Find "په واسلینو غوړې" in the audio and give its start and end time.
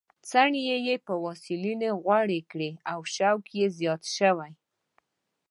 1.05-2.39